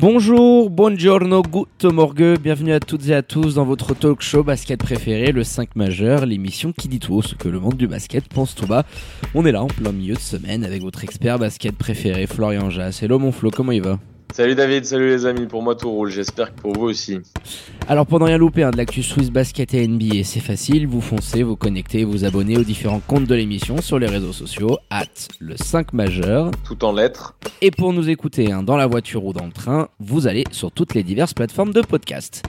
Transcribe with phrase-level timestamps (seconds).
[0.00, 4.78] Bonjour, buongiorno, good morgue, bienvenue à toutes et à tous dans votre talk show basket
[4.78, 8.54] préféré, le 5 majeur, l'émission qui dit tout ce que le monde du basket pense
[8.54, 8.84] tout bas.
[9.34, 13.02] On est là en plein milieu de semaine avec votre expert basket préféré, Florian Jass.
[13.02, 13.98] Hello mon Flo, comment il va?
[14.32, 17.18] Salut David, salut les amis, pour moi tout roule, j'espère que pour vous aussi.
[17.88, 21.00] Alors pour ne rien louper hein, de l'actu Swiss Basket et NBA, c'est facile, vous
[21.00, 25.06] foncez, vous connectez, vous abonnez aux différents comptes de l'émission sur les réseaux sociaux, at
[25.40, 26.50] le 5 majeur.
[26.64, 27.34] Tout en lettres.
[27.62, 30.70] Et pour nous écouter hein, dans la voiture ou dans le train, vous allez sur
[30.70, 32.44] toutes les diverses plateformes de podcast.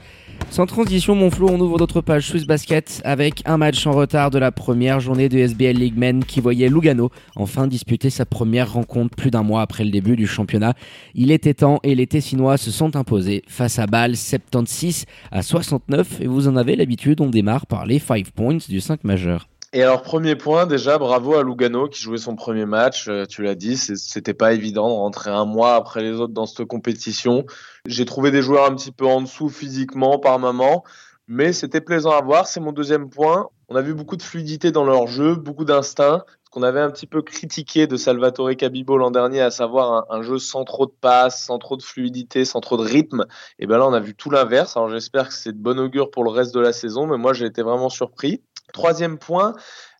[0.50, 4.32] Sans transition, mon flot, on ouvre notre page Swiss Basket avec un match en retard
[4.32, 8.73] de la première journée de SBL League Men qui voyait Lugano enfin disputer sa première
[8.73, 10.73] rencontre plus d'un mois après le début du championnat.
[11.14, 16.22] Il était temps et les Tessinois se sont imposés face à Bâle 76 à 69
[16.22, 19.48] et vous en avez l'habitude, on démarre par les 5 points du 5 majeur.
[19.72, 23.08] Et alors, premier point, déjà, bravo à Lugano qui jouait son premier match.
[23.08, 26.48] Euh, tu l'as dit, c'était pas évident de rentrer un mois après les autres dans
[26.48, 27.45] cette compétition.
[27.86, 30.84] J'ai trouvé des joueurs un petit peu en dessous physiquement par moment,
[31.28, 32.47] mais c'était plaisant à voir.
[32.47, 33.47] C'est mon deuxième point.
[33.67, 36.23] On a vu beaucoup de fluidité dans leur jeu, beaucoup d'instinct.
[36.45, 40.17] Ce qu'on avait un petit peu critiqué de Salvatore Cabibo l'an dernier, à savoir un,
[40.17, 43.28] un, jeu sans trop de passes, sans trop de fluidité, sans trop de rythme.
[43.59, 44.75] Et ben là, on a vu tout l'inverse.
[44.75, 47.34] Alors j'espère que c'est de bon augure pour le reste de la saison, mais moi
[47.34, 48.42] j'ai été vraiment surpris.
[48.73, 49.56] Troisième point,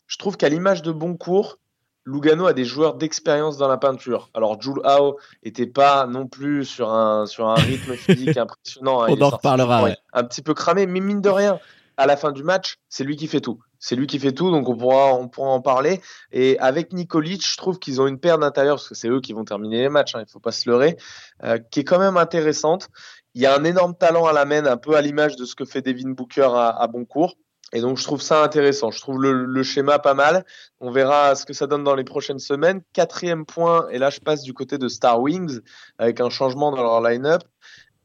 [0.06, 1.58] je trouve qu'à l'image de Boncourt,
[2.04, 4.30] Lugano a des joueurs d'expérience dans la peinture.
[4.34, 9.02] Alors Jules Hao était pas non plus sur un sur un rythme physique impressionnant.
[9.02, 9.08] Hein.
[9.10, 9.84] On en reparlera.
[9.84, 9.96] Ouais.
[10.12, 11.60] Un petit peu cramé, mais mine de rien,
[11.96, 13.60] à la fin du match, c'est lui qui fait tout.
[13.78, 16.00] C'est lui qui fait tout, donc on pourra on pourra en parler.
[16.32, 19.32] Et avec Nikolic, je trouve qu'ils ont une paire d'intérieur parce que c'est eux qui
[19.32, 20.14] vont terminer les matchs.
[20.14, 20.96] Hein, il faut pas se leurrer,
[21.44, 22.88] euh, qui est quand même intéressante.
[23.34, 25.54] Il y a un énorme talent à la main, un peu à l'image de ce
[25.54, 27.36] que fait Devin Booker à, à Boncourt.
[27.72, 28.90] Et donc je trouve ça intéressant.
[28.90, 30.44] Je trouve le, schéma pas mal.
[30.80, 32.82] On verra ce que ça donne dans les prochaines semaines.
[32.92, 35.60] Quatrième point, et là je passe du côté de Star Wings
[35.98, 37.42] avec un changement dans leur line-up.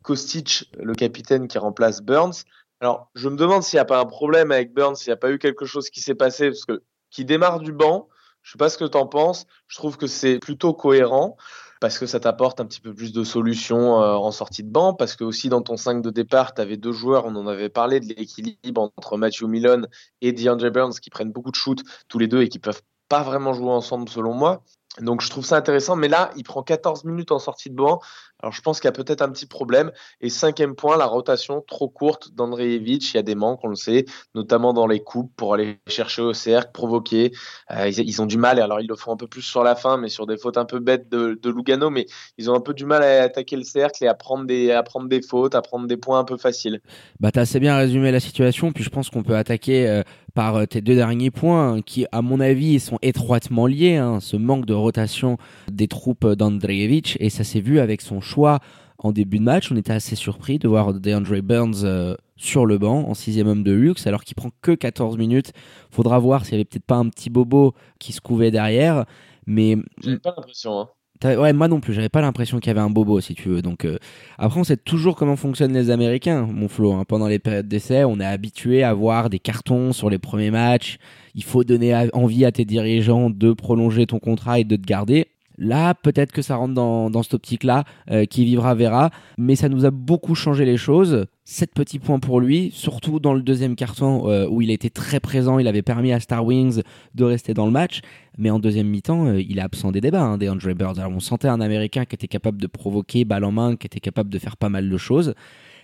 [0.03, 2.43] Kostic, le capitaine qui remplace Burns.
[2.79, 5.17] Alors je me demande s'il n'y a pas un problème avec Burns, s'il n'y a
[5.17, 8.07] pas eu quelque chose qui s'est passé, parce que qui démarre du banc.
[8.43, 9.47] Je sais pas ce que tu en penses.
[9.67, 11.35] Je trouve que c'est plutôt cohérent
[11.81, 14.93] parce que ça t'apporte un petit peu plus de solutions euh, en sortie de banc,
[14.93, 17.69] parce que aussi dans ton 5 de départ, tu avais deux joueurs, on en avait
[17.69, 19.83] parlé de l'équilibre entre Matthew Milon
[20.21, 23.23] et DeAndre Burns qui prennent beaucoup de shoots tous les deux et qui peuvent pas
[23.23, 24.63] vraiment jouer ensemble selon moi.
[25.01, 27.99] Donc je trouve ça intéressant, mais là, il prend 14 minutes en sortie de banc.
[28.41, 29.91] Alors je pense qu'il y a peut-être un petit problème.
[30.21, 33.13] Et cinquième point, la rotation trop courte d'Andreevich.
[33.13, 36.21] Il y a des manques, on le sait, notamment dans les coupes pour aller chercher
[36.21, 37.31] au cercle, provoquer.
[37.71, 39.97] Euh, ils, ont du mal, alors ils le font un peu plus sur la fin,
[39.97, 42.05] mais sur des fautes un peu bêtes de, Lugano, mais
[42.37, 44.83] ils ont un peu du mal à attaquer le cercle et à prendre des, à
[44.83, 46.81] prendre des fautes, à prendre des points un peu faciles.
[47.19, 50.03] Bah t'as assez bien résumé la situation, puis je pense qu'on peut attaquer euh,
[50.35, 54.65] par tes deux derniers points, qui à mon avis sont étroitement liés, hein, ce manque
[54.65, 55.37] de rotation
[55.71, 58.59] des troupes d'Andreevich, et ça s'est vu avec son choix
[58.97, 59.71] en début de match.
[59.71, 63.63] On était assez surpris de voir DeAndre Burns euh, sur le banc en sixième homme
[63.63, 65.51] de luxe alors qu'il prend que 14 minutes.
[65.91, 69.05] Faudra voir s'il y avait peut-être pas un petit bobo qui se couvait derrière.
[69.47, 70.79] Mais j'avais pas l'impression.
[70.79, 70.89] Hein.
[71.23, 73.61] Ouais, moi non plus, j'avais pas l'impression qu'il y avait un bobo, si tu veux.
[73.61, 73.97] Donc, euh...
[74.37, 76.93] après, on sait toujours comment fonctionnent les Américains, mon Flo.
[76.93, 77.05] Hein.
[77.07, 80.97] Pendant les périodes d'essai, on est habitué à voir des cartons sur les premiers matchs.
[81.35, 85.27] Il faut donner envie à tes dirigeants de prolonger ton contrat et de te garder.
[85.57, 89.85] Là, peut-être que ça rentre dans, cette optique-là, euh, qui vivra verra, mais ça nous
[89.85, 91.27] a beaucoup changé les choses.
[91.45, 95.19] Sept petits points pour lui, surtout dans le deuxième carton euh, où il été très
[95.19, 96.81] présent, il avait permis à Star Wings
[97.13, 98.01] de rester dans le match,
[98.37, 100.99] mais en deuxième mi-temps, euh, il est absent des débats, hein, des Andre Birds.
[100.99, 103.99] Alors on sentait un Américain qui était capable de provoquer balle en main, qui était
[103.99, 105.35] capable de faire pas mal de choses,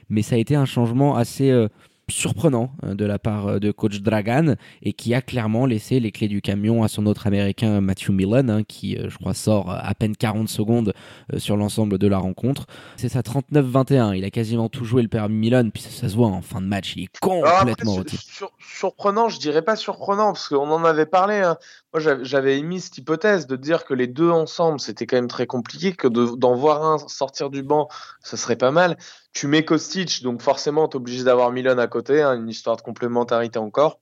[0.10, 1.68] mais ça a été un changement assez
[2.12, 6.12] surprenant euh, de la part euh, de coach Dragan et qui a clairement laissé les
[6.12, 9.72] clés du camion à son autre américain Matthew Millen hein, qui euh, je crois sort
[9.72, 10.94] à peine 40 secondes
[11.38, 12.66] sur l'ensemble de la rencontre.
[12.98, 16.16] C'est ça 39-21, il a quasiment tout joué le père Millen puis ça, ça, se
[16.16, 20.34] voit en fin de match, il est complètement après, sur, surprenant, je dirais pas surprenant
[20.34, 21.58] parce qu'on en avait parlé hein.
[21.94, 25.46] Moi j'avais émis cette hypothèse de dire que les deux ensemble c'était quand même très
[25.46, 27.90] compliqué que d'en de, voir un sortir du banc,
[28.22, 28.98] ça serait pas mal.
[29.34, 32.78] Tu mets Kostic, donc forcément, tu es obligé d'avoir Milan à côté, hein, une histoire
[32.78, 34.00] de complémentarité encore.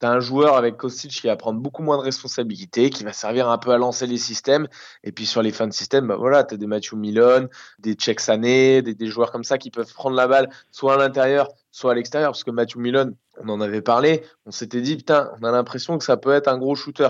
[0.00, 3.12] Tu as un joueur avec Kostic qui va prendre beaucoup moins de responsabilités, qui va
[3.12, 4.68] servir un peu à lancer les systèmes.
[5.04, 7.48] Et puis sur les fins de système, bah voilà, tu des Matthew Milon,
[7.78, 10.96] des Czech Sané, des, des, joueurs comme ça qui peuvent prendre la balle soit à
[10.96, 12.30] l'intérieur, soit à l'extérieur.
[12.30, 15.98] Parce que Matthew Milon, on en avait parlé, on s'était dit, putain, on a l'impression
[15.98, 17.08] que ça peut être un gros shooter.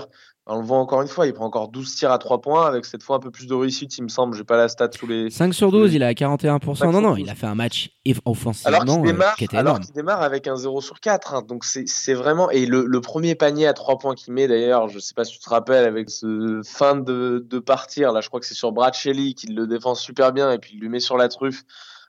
[0.51, 2.85] On le voit encore une fois, il prend encore 12 tirs à 3 points avec
[2.85, 4.35] cette fois un peu plus de réussite, il me semble.
[4.35, 5.29] J'ai pas la stat sous les.
[5.29, 6.91] 5 sur 12, il est à 41%.
[6.91, 7.91] Non, non, il a fait un match
[8.25, 11.35] offensivement alors démarre, euh, qui était alors qu'il démarre avec un 0 sur 4.
[11.35, 11.43] hein.
[11.47, 12.49] donc c'est vraiment.
[12.49, 15.33] Et le, le premier panier à 3 points qu'il met d'ailleurs, je sais pas si
[15.33, 18.71] tu te rappelles, avec ce fin de, de partir, là je crois que c'est sur
[18.71, 21.63] Brad Shelley qui le défend super bien et puis il lui met sur la truffe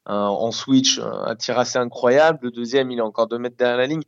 [0.07, 2.39] en switch, un, un tir assez incroyable.
[2.43, 4.03] Le deuxième, il est encore 2 mètres derrière la ligne.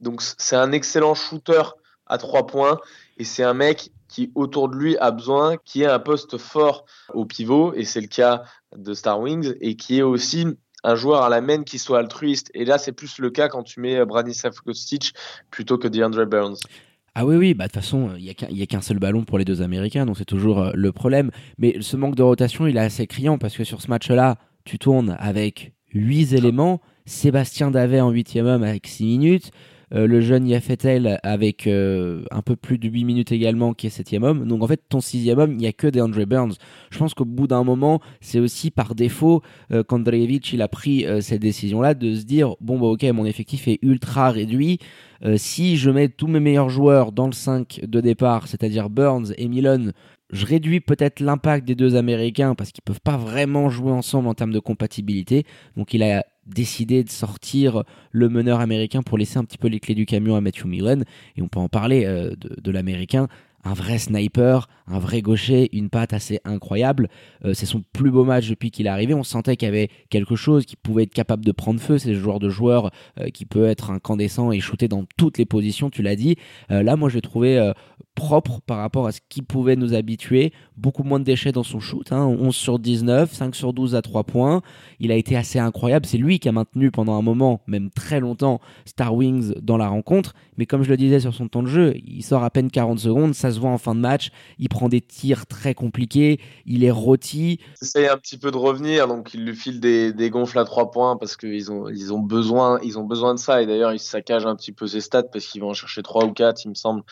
[0.00, 1.62] Donc c'est un excellent shooter
[2.06, 2.78] à 3 points
[3.18, 6.86] et c'est un mec qui autour de lui a besoin qui ait un poste fort
[7.12, 8.42] au pivot et c'est le cas
[8.76, 10.46] de Star Wings et qui est aussi
[10.84, 13.62] un joueur à la main qui soit altruiste et là c'est plus le cas quand
[13.62, 15.12] tu mets Branislav Kostic
[15.50, 16.56] plutôt que DeAndre Burns.
[17.20, 19.44] Ah oui, oui, bah de toute façon, il n'y a qu'un seul ballon pour les
[19.44, 21.32] deux Américains, donc c'est toujours euh, le problème.
[21.58, 24.78] Mais ce manque de rotation, il est assez criant parce que sur ce match-là, tu
[24.78, 26.80] tournes avec 8 éléments.
[27.06, 29.50] Sébastien Davet en 8 homme avec 6 minutes.
[29.94, 33.90] Euh, le jeune Yafetel avec euh, un peu plus de 8 minutes également qui est
[33.90, 34.46] 7 homme.
[34.46, 36.54] Donc en fait, ton 6 homme, il n'y a que DeAndre Burns.
[36.90, 39.42] Je pense qu'au bout d'un moment, c'est aussi par défaut
[39.72, 43.68] euh, qu'Andreevich il a pris cette décision-là de se dire bon, bah ok, mon effectif
[43.68, 44.78] est ultra réduit.
[45.36, 49.48] Si je mets tous mes meilleurs joueurs dans le 5 de départ, c'est-à-dire Burns et
[49.48, 49.92] Milon,
[50.30, 54.34] je réduis peut-être l'impact des deux Américains parce qu'ils peuvent pas vraiment jouer ensemble en
[54.34, 55.44] termes de compatibilité.
[55.76, 59.80] Donc il a décidé de sortir le meneur américain pour laisser un petit peu les
[59.80, 61.04] clés du camion à Matthew Millen.
[61.36, 63.28] Et on peut en parler euh, de, l'américain.
[63.64, 67.08] Un vrai sniper, un vrai gaucher, une patte assez incroyable.
[67.44, 69.14] Euh, c'est son plus beau match depuis qu'il est arrivé.
[69.14, 71.98] On sentait qu'il y avait quelque chose qui pouvait être capable de prendre feu.
[71.98, 72.90] C'est le joueur de joueur
[73.20, 76.36] euh, qui peut être incandescent et shooter dans toutes les positions, tu l'as dit.
[76.70, 77.72] Là, moi, je l'ai trouvé
[78.18, 80.52] propre par rapport à ce qui pouvait nous habituer.
[80.76, 82.10] Beaucoup moins de déchets dans son shoot.
[82.10, 82.26] Hein.
[82.26, 84.60] 11 sur 19, 5 sur 12 à 3 points.
[84.98, 86.04] Il a été assez incroyable.
[86.04, 89.86] C'est lui qui a maintenu pendant un moment, même très longtemps, Star Wings dans la
[89.86, 90.34] rencontre.
[90.56, 92.98] Mais comme je le disais sur son temps de jeu, il sort à peine 40
[92.98, 93.34] secondes.
[93.34, 94.30] Ça se voit en fin de match.
[94.58, 96.40] Il prend des tirs très compliqués.
[96.66, 97.60] Il est rôti.
[97.80, 100.64] Il essaye un petit peu de revenir, donc il lui file des, des gonfles à
[100.64, 103.62] 3 points parce qu'ils ont, ils ont, besoin, ils ont besoin de ça.
[103.62, 106.24] Et d'ailleurs, il saccage un petit peu ses stats parce qu'ils vont en chercher 3
[106.24, 107.04] ou 4, il me semble.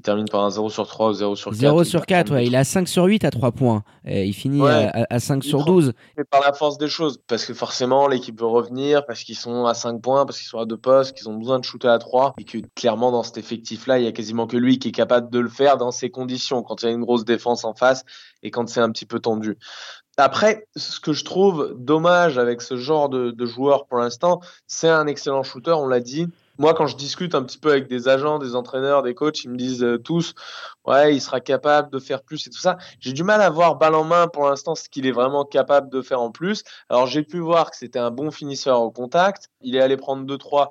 [0.00, 1.60] Il termine par un 0 sur 3 ou 0 sur 4.
[1.60, 2.46] 0 sur 4, ouais.
[2.46, 3.84] Il a 5 sur 8 à 3 points.
[4.06, 4.88] Et il finit Ouais.
[4.94, 5.92] à, à 5 sur 12.
[6.16, 9.66] Mais par la force des choses, parce que forcément l'équipe veut revenir, parce qu'ils sont
[9.66, 11.98] à 5 points, parce qu'ils sont à 2 postes, qu'ils ont besoin de shooter à
[11.98, 14.92] 3, et que clairement dans cet effectif-là, il y a quasiment que lui qui est
[14.92, 17.74] capable de le faire dans ces conditions, quand il y a une grosse défense en
[17.74, 18.06] face
[18.42, 19.58] et quand c'est un petit peu tendu.
[20.16, 24.88] Après, ce que je trouve dommage avec ce genre de, de joueur pour l'instant, c'est
[24.88, 26.26] un excellent shooter, on l'a dit.
[26.60, 29.50] Moi, quand je discute un petit peu avec des agents, des entraîneurs, des coachs, ils
[29.50, 30.34] me disent euh, tous,
[30.84, 32.76] ouais, il sera capable de faire plus et tout ça.
[32.98, 35.88] J'ai du mal à voir balle en main pour l'instant ce qu'il est vraiment capable
[35.88, 36.62] de faire en plus.
[36.90, 39.48] Alors, j'ai pu voir que c'était un bon finisseur au contact.
[39.62, 40.68] Il est allé prendre 2-3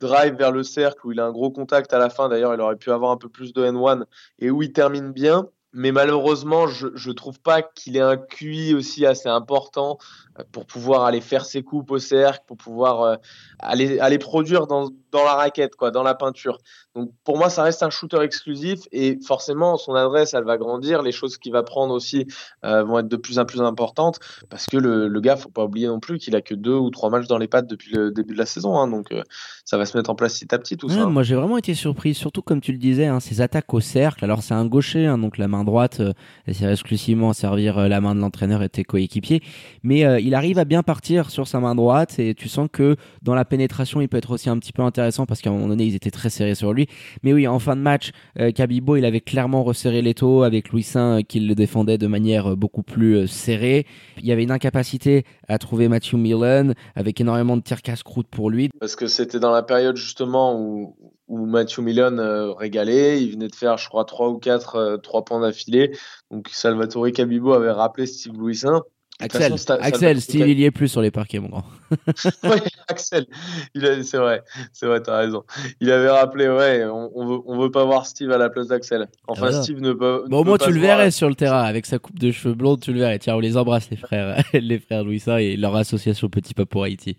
[0.00, 2.28] drive vers le cercle où il a un gros contact à la fin.
[2.28, 4.06] D'ailleurs, il aurait pu avoir un peu plus de N1
[4.40, 5.46] et où il termine bien.
[5.74, 9.98] Mais malheureusement, je ne trouve pas qu'il ait un QI aussi assez important
[10.38, 13.16] euh, pour pouvoir aller faire ses coupes au cercle, pour pouvoir euh,
[13.58, 16.58] aller, aller produire dans, dans la raquette, quoi, dans la peinture.
[16.94, 21.02] Donc pour moi, ça reste un shooter exclusif et forcément, son adresse, elle va grandir.
[21.02, 22.26] Les choses qu'il va prendre aussi
[22.64, 24.18] euh, vont être de plus en plus importantes
[24.48, 26.90] parce que le, le gars, faut pas oublier non plus qu'il a que deux ou
[26.90, 28.76] trois matchs dans les pattes depuis le début de la saison.
[28.78, 29.22] Hein, donc euh,
[29.64, 31.06] ça va se mettre en place petit à petit tout Ouais, ça.
[31.06, 34.24] Moi, j'ai vraiment été surpris, surtout comme tu le disais, hein, ses attaques au cercle.
[34.24, 36.12] Alors, c'est un gaucher, hein, donc la main droite, euh,
[36.52, 39.42] sert exclusivement servir euh, la main de l'entraîneur et tes coéquipiers.
[39.82, 42.96] Mais euh, il arrive à bien partir sur sa main droite et tu sens que
[43.22, 45.68] dans la pénétration, il peut être aussi un petit peu intéressant parce qu'à un moment
[45.68, 46.86] donné, ils étaient très serrés sur lui.
[47.22, 48.10] Mais oui, en fin de match,
[48.54, 52.56] Kabibo, il avait clairement resserré les taux avec Louis Saint qui le défendait de manière
[52.56, 53.86] beaucoup plus serrée.
[54.18, 58.50] Il y avait une incapacité à trouver Matthew Millen avec énormément de tirs casse-croûte pour
[58.50, 58.70] lui.
[58.80, 60.96] Parce que c'était dans la période justement où,
[61.28, 63.22] où Matthew Millen euh, régalait.
[63.22, 65.96] Il venait de faire, je crois, trois ou quatre euh, trois points d'affilée.
[66.30, 68.82] Donc Salvatore Cabibo avait rappelé Steve Louisin.
[69.20, 71.64] Axel, façon, Axel, Steve, il y est plus sur les parquets, mon grand.
[72.44, 73.26] Ouais, Axel,
[73.74, 75.42] il a, c'est vrai, c'est vrai, t'as raison.
[75.80, 78.68] Il avait rappelé, ouais, on, on veut, on veut pas voir Steve à la place
[78.68, 79.08] d'Axel.
[79.26, 79.62] Enfin, Ah, voilà.
[79.62, 80.24] Steve ne peut.
[80.28, 82.54] Bon, au moins, tu le voir- verrais sur le terrain avec sa coupe de cheveux
[82.54, 83.18] blondes, tu le verrais.
[83.18, 86.84] Tiens, on les embrasse, les frères, les frères Louisa et leur association Petit Pas pour
[86.84, 87.16] Haïti.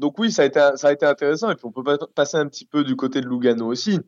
[0.00, 1.50] Donc oui, ça a été, ça a été intéressant.
[1.50, 3.98] Et puis on peut pas- passer un petit peu du côté de Lugano aussi,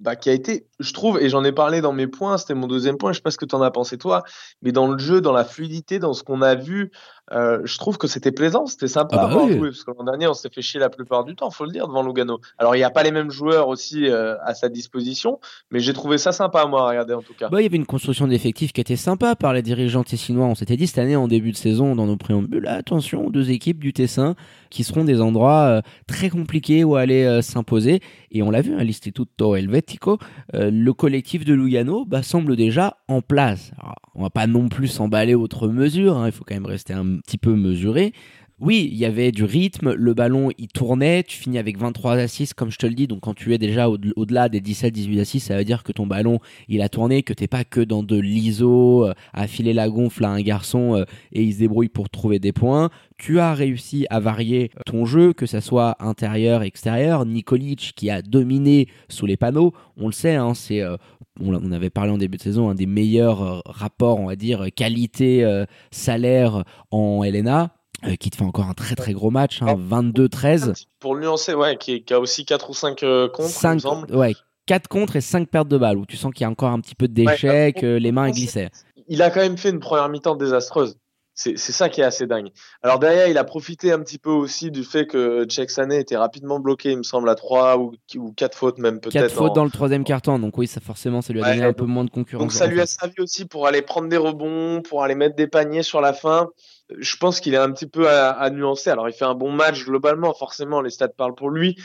[0.00, 2.66] bah, qui a été, je trouve, et j'en ai parlé dans mes points, c'était mon
[2.66, 4.22] deuxième point, je sais pas ce que tu en as pensé toi,
[4.62, 6.90] mais dans le jeu, dans la fluidité, dans ce qu'on a vu,
[7.32, 9.58] euh, je trouve que c'était plaisant, c'était sympa Ah à bah oui.
[9.60, 11.86] parce que l'an dernier, on s'est fait chier la plupart du temps, faut le dire,
[11.86, 12.40] devant Lugano.
[12.58, 15.38] Alors, il n'y a pas les mêmes joueurs aussi euh, à sa disposition,
[15.70, 17.48] mais j'ai trouvé ça sympa, moi, à regarder en tout cas.
[17.48, 20.46] Bah, il y avait une construction d'effectifs qui était sympa par les dirigeants tessinois.
[20.46, 23.78] On s'était dit cette année en début de saison dans nos préambules, attention, deux équipes
[23.78, 24.34] du Tessin
[24.70, 28.00] qui seront des endroits euh, très compliqués où aller s'imposer.
[28.32, 30.18] Et on l'a vu, hein, l'Istituto Helvetico,
[30.52, 33.72] le collectif de Lugano bah, semble déjà en place.
[33.80, 36.92] Alors, on va pas non plus s'emballer outre mesure, hein, il faut quand même rester
[36.92, 38.12] un petit peu mesuré.
[38.60, 42.52] Oui, il y avait du rythme, le ballon il tournait, tu finis avec 23 assists
[42.52, 45.46] comme je te le dis, donc quand tu es déjà au- au-delà des 17-18 assists,
[45.48, 48.18] ça veut dire que ton ballon il a tourné, que t'es pas que dans de
[48.18, 52.10] l'ISO, euh, à filer la gonfle à un garçon euh, et il se débrouille pour
[52.10, 52.90] trouver des points.
[53.16, 57.24] Tu as réussi à varier ton jeu, que ça soit intérieur, extérieur.
[57.24, 60.98] Nikolic qui a dominé sous les panneaux, on le sait, hein, c'est euh,
[61.40, 66.64] on, avait parlé en début de saison, un des meilleurs rapports, on va dire, qualité-salaire
[66.90, 67.70] en LNA,
[68.06, 70.86] euh, qui te fait encore un très très gros match, hein, 22-13.
[71.00, 73.80] Pour le nuancer, ouais, qui, qui a aussi 4 ou 5 contre, il me Cinq-
[73.80, 74.14] semble.
[74.16, 74.34] ouais,
[74.66, 76.80] 4 contre et 5 pertes de balles, où tu sens qu'il y a encore un
[76.80, 78.70] petit peu de déchets, Ouais, que les mains glissaient.
[79.08, 80.96] Il a quand même fait une première mi-temps désastreuse.
[81.42, 82.48] C'est ça qui est assez dingue.
[82.82, 86.60] Alors derrière, il a profité un petit peu aussi du fait que Sané était rapidement
[86.60, 89.14] bloqué, il me semble, à 3 ou, ou 4 fautes même peut-être.
[89.28, 91.62] 4 fautes dans le troisième quart-temps, donc oui, ça forcément, ça lui a Ouais, donné
[91.64, 92.42] un donc- peu moins de concurrence.
[92.42, 95.46] Donc ça lui a servi aussi pour aller prendre des rebonds, pour aller mettre des
[95.46, 96.50] paniers sur la fin.
[96.98, 98.90] Je pense qu'il est un petit peu à, à nuancer.
[98.90, 101.76] Alors il fait un bon match globalement, forcément les stats parlent pour lui,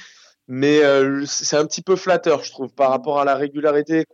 [0.50, 4.06] mais euh, c'est un petit peu flatteur, je trouve, par rapport à la régularité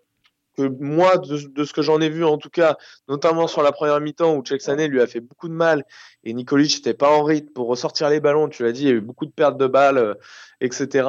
[0.57, 2.77] que moi, de, ce que j'en ai vu en tout cas,
[3.07, 5.85] notamment sur la première mi-temps où Sané lui a fait beaucoup de mal
[6.23, 8.49] et Nikolic n'était pas en rythme pour ressortir les ballons.
[8.49, 10.13] Tu l'as dit, il y a eu beaucoup de pertes de balles, euh,
[10.59, 11.07] etc.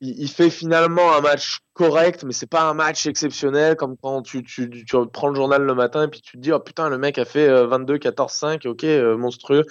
[0.00, 4.42] Il, fait finalement un match correct, mais c'est pas un match exceptionnel comme quand tu,
[4.42, 6.98] tu, tu prends le journal le matin et puis tu te dis oh putain le
[6.98, 9.64] mec a fait euh, 22, 14, 5, ok euh, monstrueux.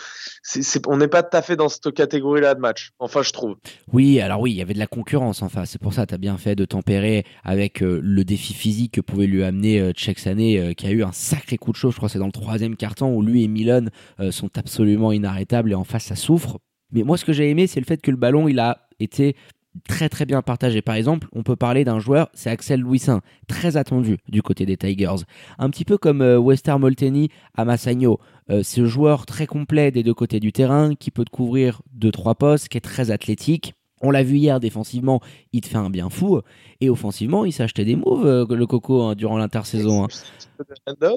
[0.88, 2.92] On n'est pas tout à fait dans cette catégorie-là de match.
[3.00, 3.56] Enfin je trouve.
[3.92, 5.72] Oui, alors oui, il y avait de la concurrence en face.
[5.72, 9.02] C'est pour ça, tu as bien fait de tempérer avec euh, le défi physique que
[9.02, 11.92] pouvait lui amener euh, Sané, euh, qui a eu un sacré coup de chaud.
[11.92, 13.86] Je crois c'est dans le troisième carton où lui et Milan
[14.32, 16.60] sont absolument inarrêtables et en face, ça souffre.
[16.92, 19.36] Mais moi, ce que j'ai aimé, c'est le fait que le ballon, il a été
[19.88, 20.82] très très bien partagé.
[20.82, 24.78] Par exemple, on peut parler d'un joueur, c'est Axel Louisin, très attendu du côté des
[24.78, 25.24] Tigers.
[25.60, 28.20] Un petit peu comme euh, Wester Molteni à Massagno.
[28.50, 32.12] Euh, ce joueur très complet des deux côtés du terrain, qui peut te couvrir deux
[32.12, 33.74] trois postes, qui est très athlétique.
[34.06, 35.22] On l'a vu hier défensivement,
[35.54, 36.42] il te fait un bien fou.
[36.82, 40.04] Et offensivement, il s'est acheté des moves, euh, le coco, hein, durant l'intersaison.
[40.04, 40.08] hein.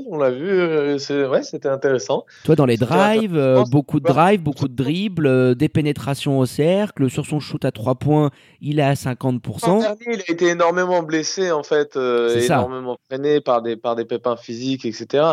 [0.09, 0.97] On l'a vu, euh,
[1.29, 2.25] ouais, c'était intéressant.
[2.45, 6.47] Toi, dans les drives, euh, beaucoup de drives, beaucoup de dribbles, euh, des pénétrations au
[6.47, 7.11] cercle.
[7.11, 9.81] Sur son shoot à 3 points, il est à L'an 50%.
[9.81, 14.05] dernier, il a été énormément blessé en fait, euh, énormément freiné par des par des
[14.05, 15.25] pépins physiques, etc.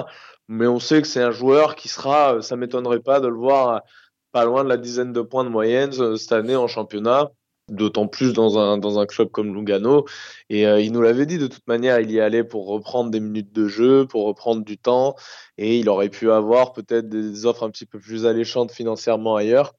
[0.47, 3.81] Mais on sait que c'est un joueur qui sera, ça m'étonnerait pas de le voir
[4.31, 7.29] pas loin de la dizaine de points de moyenne cette année en championnat.
[7.69, 10.05] D'autant plus dans un dans un club comme Lugano.
[10.49, 13.21] Et euh, il nous l'avait dit de toute manière, il y allait pour reprendre des
[13.21, 15.15] minutes de jeu, pour reprendre du temps,
[15.57, 19.73] et il aurait pu avoir peut-être des offres un petit peu plus alléchantes financièrement ailleurs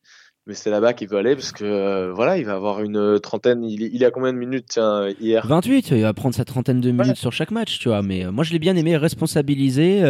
[0.47, 3.65] mais c'est là-bas qu'il veut aller parce que euh, voilà, il va avoir une trentaine.
[3.65, 5.47] Il, il a combien de minutes tiens, hier?
[5.47, 8.03] 28, il va prendre sa trentaine de minutes sur chaque match, tu vois.
[8.03, 10.03] Mais euh, moi, je l'ai bien aimé, responsabilisé.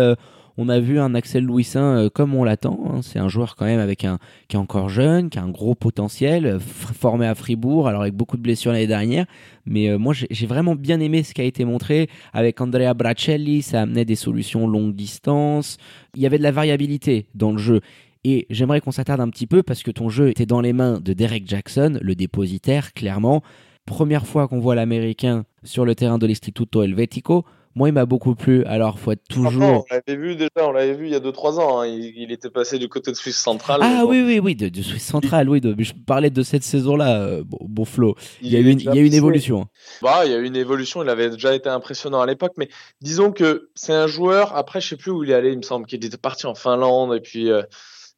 [0.56, 2.78] On a vu un Axel Louisin euh, comme on l'attend.
[2.86, 3.00] hein.
[3.02, 4.18] C'est un joueur quand même avec un
[4.48, 8.14] qui est encore jeune, qui a un gros potentiel, euh, formé à Fribourg, alors avec
[8.14, 9.26] beaucoup de blessures l'année dernière.
[9.66, 12.94] Mais euh, moi, j'ai j'ai vraiment bien aimé ce qui a été montré avec Andrea
[12.94, 13.62] Bracelli.
[13.62, 15.78] Ça amenait des solutions longue distance.
[16.14, 17.80] Il y avait de la variabilité dans le jeu.
[18.24, 20.98] Et j'aimerais qu'on s'attarde un petit peu parce que ton jeu était dans les mains
[20.98, 23.42] de Derek Jackson, le dépositaire, clairement.
[23.84, 27.44] Première fois qu'on voit l'américain sur le terrain de l'Istituto Helvetico.
[27.76, 28.64] Moi, il m'a beaucoup plu.
[28.66, 29.62] Alors, faut être toujours.
[29.62, 31.80] on l'avait vu déjà, on l'avait vu il y a 2-3 ans.
[31.80, 31.86] hein.
[31.86, 33.80] Il, il était passé du côté de Suisse centrale.
[33.82, 35.60] Ah bon, oui, oui, oui, de, de Suisse centrale, oui.
[35.60, 38.14] De, je parlais de cette saison-là, euh, bon, bon Flo.
[38.42, 39.62] Il y a eu une, il y a eu une déjà évolution.
[39.62, 39.68] hein.
[40.02, 41.02] Bah, il y a eu une évolution.
[41.02, 42.68] Il avait déjà été impressionnant à l'époque, mais
[43.00, 44.54] disons que c'est un joueur.
[44.56, 45.50] Après, je sais plus où il est allé.
[45.50, 47.62] Il me semble qu'il était parti en Finlande et puis euh,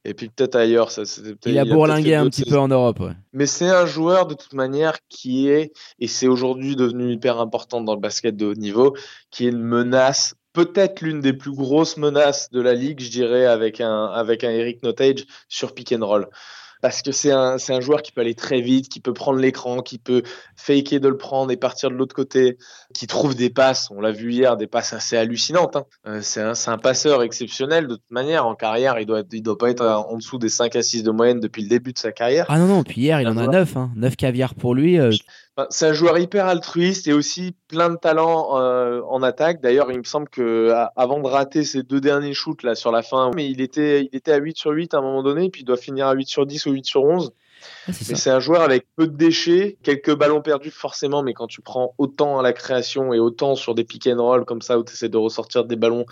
[0.09, 0.91] et puis peut-être ailleurs.
[0.91, 3.01] Ça, peut-être- Il a bourlingué un petit peu en Europe.
[3.01, 3.13] ouais.
[3.33, 7.81] Mais c'est un joueur de toute manière qui est, et c'est aujourd'hui devenu hyper important
[7.81, 8.95] dans le basket de haut niveau,
[9.31, 13.45] qui est une menace, peut-être l'une des plus grosses menaces de la ligue, je dirais,
[13.47, 16.29] avec un, avec un Eric Notage sur pick and roll.
[16.83, 19.81] Parce que c'est un, un joueur qui peut aller très vite, qui peut prendre l'écran,
[19.81, 20.23] qui peut
[20.57, 22.59] faker de le prendre et partir de l'autre côté,
[22.95, 25.77] qui trouve des passes, on l'a vu hier, des passes assez hallucinantes.
[25.77, 25.85] hein.
[26.07, 28.47] Euh, c'est un, un passeur exceptionnel de toute manière.
[28.47, 31.11] En carrière, il doit, il doit pas être en dessous des 5 à 6 de
[31.11, 32.47] moyenne depuis le début de sa carrière.
[32.49, 33.53] Ah non, non, puis hier, il en a D'accord.
[33.53, 33.77] 9.
[33.77, 33.91] Hein.
[33.97, 34.99] 9 caviar pour lui.
[34.99, 35.11] euh,
[35.71, 39.63] c'est un joueur hyper altruiste et aussi plein de talent euh, en attaque.
[39.63, 43.03] D'ailleurs, il me semble que avant de rater ses deux derniers shoots là sur la
[43.03, 45.63] fin, mais il était, il était à 8 sur 8 à un moment donné, puis
[45.63, 47.33] il doit finir à 8 sur 10 ou 8 sur 11.
[47.89, 51.63] mais c'est un joueur avec peu de déchets, quelques ballons perdus forcément, mais quand tu
[51.63, 54.85] prends autant à la création et autant sur des pick and roll comme ça où
[54.85, 56.05] tu essaies de ressortir des ballons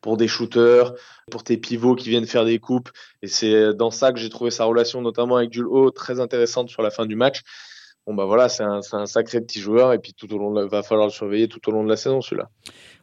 [0.00, 0.92] pour des shooters,
[1.30, 2.90] pour tes pivots qui viennent faire des coupes.
[3.22, 6.82] Et c'est dans ça que j'ai trouvé sa relation, notamment avec Jules très intéressante sur
[6.82, 7.42] la fin du match
[8.08, 10.82] bon bah voilà, c'est un, un, sacré petit joueur et puis tout au long, va
[10.82, 12.48] falloir le surveiller tout au long de la saison celui-là.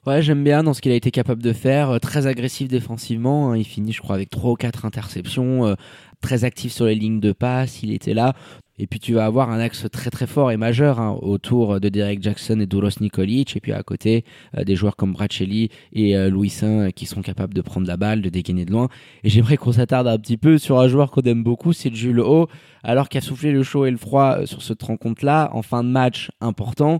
[0.07, 3.51] Ouais, j'aime bien dans ce qu'il a été capable de faire, euh, très agressif défensivement,
[3.51, 3.57] hein.
[3.57, 5.75] il finit je crois avec trois ou quatre interceptions, euh,
[6.21, 8.33] très actif sur les lignes de passe, il était là.
[8.77, 11.87] Et puis tu vas avoir un axe très très fort et majeur hein, autour de
[11.87, 13.55] Derek Jackson et Douros Nikolic.
[13.55, 14.25] Et puis à côté,
[14.57, 17.95] euh, des joueurs comme Bracelli et euh, Louis Saint qui sont capables de prendre la
[17.95, 18.89] balle, de dégainer de loin.
[19.23, 22.19] Et j'aimerais qu'on s'attarde un petit peu sur un joueur qu'on aime beaucoup, c'est Jules
[22.19, 22.49] Haut.
[22.83, 25.89] Alors qu'a soufflé le chaud et le froid euh, sur cette rencontre-là, en fin de
[25.89, 26.99] match important.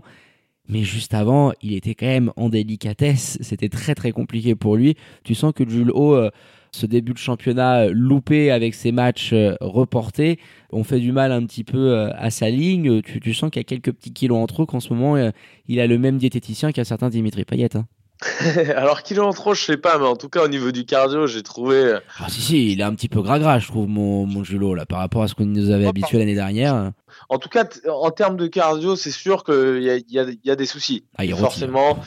[0.68, 3.38] Mais juste avant, il était quand même en délicatesse.
[3.42, 4.96] C'était très très compliqué pour lui.
[5.24, 6.16] Tu sens que Jules Haut
[6.76, 10.38] ce début de championnat loupé avec ses matchs euh, reportés.
[10.70, 13.02] On fait du mal un petit peu euh, à sa ligne.
[13.02, 15.30] Tu, sens qu'il y a quelques petits kilos en trop qu'en ce moment, euh,
[15.68, 17.76] il a le même diététicien qu'un certain Dimitri Payet.
[17.76, 17.86] Hein.
[18.76, 20.86] Alors qu'il est en trop, je sais pas, mais en tout cas au niveau du
[20.86, 21.98] cardio, j'ai trouvé.
[22.18, 24.42] Ah si si, il est un petit peu gras je trouve mon mon
[24.74, 26.92] là par rapport à ce qu'on nous avait habitué l'année dernière.
[27.28, 30.56] En tout cas, en termes de cardio, c'est sûr qu'il y a, y, y a,
[30.56, 31.04] des soucis.
[31.18, 31.98] Ah, Forcément.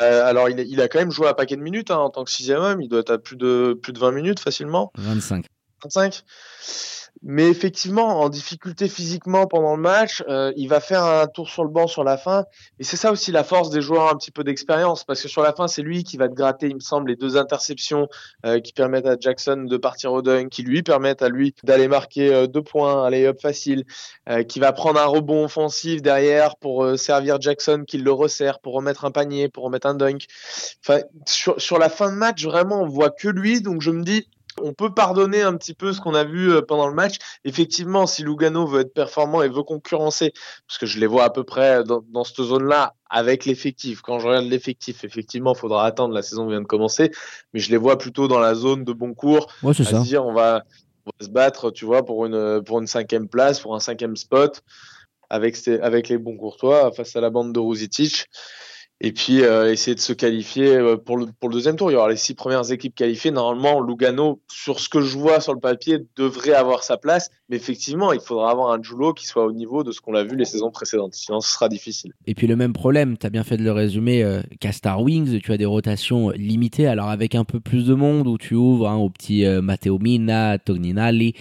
[0.00, 2.24] Euh, alors, il, il, a quand même joué un paquet de minutes hein, en tant
[2.24, 2.82] que sixième homme.
[2.82, 4.90] Il doit être à plus de, plus de 20 minutes facilement.
[4.98, 5.46] 25.
[5.84, 6.24] 25.
[7.22, 11.64] Mais effectivement, en difficulté physiquement pendant le match, euh, il va faire un tour sur
[11.64, 12.44] le banc sur la fin.
[12.78, 15.42] Et c'est ça aussi la force des joueurs un petit peu d'expérience, parce que sur
[15.42, 18.08] la fin, c'est lui qui va te gratter, il me semble, les deux interceptions
[18.44, 21.88] euh, qui permettent à Jackson de partir au dunk, qui lui permettent à lui d'aller
[21.88, 23.84] marquer euh, deux points, un lay-up facile,
[24.48, 29.04] qui va prendre un rebond offensif derrière pour servir Jackson, qui le resserre, pour remettre
[29.04, 30.26] un panier, pour remettre un dunk.
[31.26, 34.28] Sur, sur la fin de match, vraiment, on voit que lui, donc je me dis,
[34.62, 37.16] on peut pardonner un petit peu ce qu'on a vu euh, pendant le match.
[37.44, 40.32] Effectivement, si Lugano veut être performant et veut concurrencer,
[40.66, 44.00] parce que je les vois à peu près dans, cette zone-là avec l'effectif.
[44.02, 47.10] Quand je regarde l'effectif, effectivement, il faudra attendre, la saison vient de commencer,
[47.52, 49.46] mais je les vois plutôt dans la zone de bon cours.
[49.62, 50.00] Ouais, c'est ça.
[50.00, 50.64] Dire, on va,
[51.20, 54.62] se battre, tu vois, pour une, pour une cinquième place, pour un cinquième spot,
[55.30, 58.26] avec, avec les bons courtois face à la bande de Ruzicic
[59.00, 61.90] et puis euh, essayer de se qualifier euh, pour le, pour le deuxième tour.
[61.90, 63.30] Il y aura les six premières équipes qualifiées.
[63.30, 67.30] Normalement, Lugano, sur ce que je vois sur le papier, devrait avoir sa place.
[67.50, 70.24] Mais effectivement, il faudra avoir un Julo qui soit au niveau de ce qu'on a
[70.24, 71.14] vu les saisons précédentes.
[71.14, 72.12] Sinon, ce sera difficile.
[72.26, 75.02] Et puis le même problème, tu as bien fait de le résumer, euh, qu'à Star
[75.02, 76.86] Wings, tu as des rotations limitées.
[76.86, 79.98] Alors avec un peu plus de monde, où tu ouvres hein, au petit euh, Matteo
[79.98, 81.34] Mina, Togninali,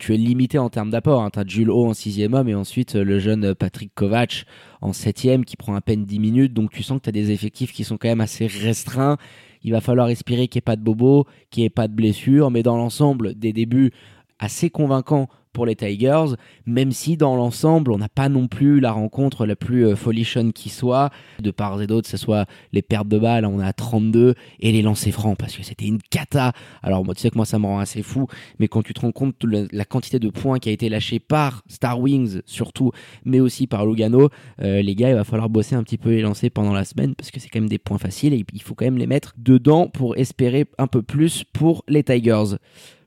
[0.00, 1.22] tu es limité en termes d'apport.
[1.22, 1.30] Hein.
[1.30, 4.46] Tu as Jules O en sixième homme et ensuite le jeune Patrick Kovac
[4.80, 6.54] en septième qui prend à peine 10 minutes.
[6.54, 9.18] Donc tu sens que tu as des effectifs qui sont quand même assez restreints.
[9.62, 11.92] Il va falloir espérer qu'il n'y ait pas de bobo, qu'il n'y ait pas de
[11.92, 13.92] blessure, mais dans l'ensemble, des débuts
[14.38, 16.34] assez convaincants pour les Tigers,
[16.66, 20.52] même si dans l'ensemble, on n'a pas non plus la rencontre la plus euh, folichonne
[20.52, 21.10] qui soit,
[21.40, 24.82] de part et d'autre, ce soit les pertes de balles, on à 32, et les
[24.82, 26.52] lancers francs, parce que c'était une cata.
[26.82, 28.26] Alors, moi, tu sais que moi, ça me rend assez fou,
[28.58, 31.18] mais quand tu te rends compte de la quantité de points qui a été lâchée
[31.18, 32.92] par Star Wings, surtout,
[33.24, 34.28] mais aussi par Lugano,
[34.62, 37.14] euh, les gars, il va falloir bosser un petit peu les lancers pendant la semaine,
[37.14, 39.34] parce que c'est quand même des points faciles, et il faut quand même les mettre
[39.36, 42.56] dedans pour espérer un peu plus pour les Tigers.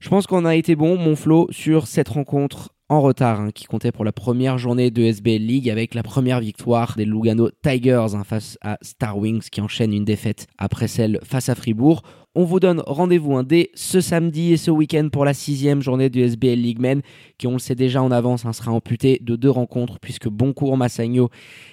[0.03, 3.63] Je pense qu'on a été bon, mon Flo, sur cette rencontre en retard hein, qui
[3.63, 8.07] comptait pour la première journée de SBL League avec la première victoire des Lugano Tigers
[8.13, 12.01] hein, face à Star Wings qui enchaîne une défaite après celle face à Fribourg.
[12.35, 16.09] On vous donne rendez-vous hein, dès ce samedi et ce week-end pour la sixième journée
[16.09, 17.01] du SBL League Men
[17.37, 21.29] qui, on le sait déjà en avance, sera amputée de deux rencontres puisque Boncourt, Massagno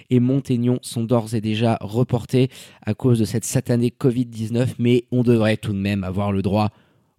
[0.09, 2.49] et Montaignon sont d'ores et déjà reportés
[2.87, 6.71] à cause de cette satanée Covid-19 mais on devrait tout de même avoir le droit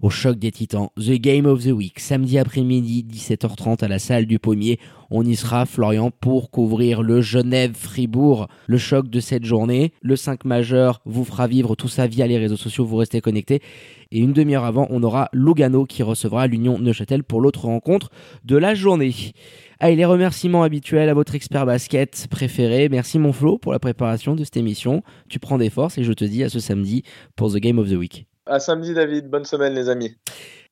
[0.01, 4.25] au choc des titans, The Game of the Week, samedi après-midi, 17h30 à la salle
[4.25, 4.79] du Pommier.
[5.11, 9.93] On y sera, Florian, pour couvrir le Genève-Fribourg, le choc de cette journée.
[10.01, 13.61] Le 5 majeur vous fera vivre tout ça via les réseaux sociaux, vous restez connectés.
[14.11, 18.09] Et une demi-heure avant, on aura Lugano qui recevra l'Union Neuchâtel pour l'autre rencontre
[18.43, 19.13] de la journée.
[19.79, 22.89] Allez, les remerciements habituels à votre expert basket préféré.
[22.89, 25.03] Merci mon Flo pour la préparation de cette émission.
[25.29, 27.03] Tu prends des forces et je te dis à ce samedi
[27.35, 28.27] pour The Game of the Week.
[28.51, 29.29] À samedi, David.
[29.29, 30.13] Bonne semaine, les amis.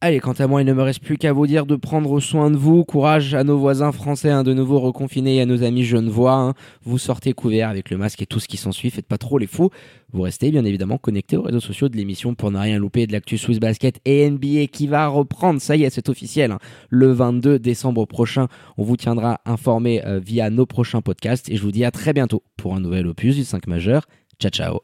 [0.02, 2.52] Allez, quant à moi, il ne me reste plus qu'à vous dire de prendre soin
[2.52, 2.84] de vous.
[2.84, 6.34] Courage à nos voisins français, hein, de nouveau reconfinés, et à nos amis genevois.
[6.34, 6.54] Hein.
[6.84, 8.90] Vous sortez couverts avec le masque et tout ce qui s'ensuit.
[8.90, 9.70] Faites pas trop les fous.
[10.12, 13.14] Vous restez bien évidemment connectés aux réseaux sociaux de l'émission pour ne rien louper de
[13.14, 15.62] l'actu Swiss Basket et NBA qui va reprendre.
[15.62, 16.52] Ça y est, c'est officiel.
[16.52, 16.60] Hein.
[16.90, 21.50] Le 22 décembre prochain, on vous tiendra informé euh, via nos prochains podcasts.
[21.50, 24.04] Et je vous dis à très bientôt pour un nouvel opus du 5 majeur.
[24.38, 24.78] Ciao, ciao.